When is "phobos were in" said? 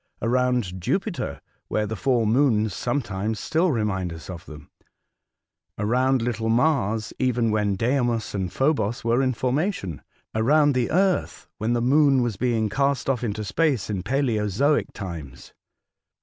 8.51-9.33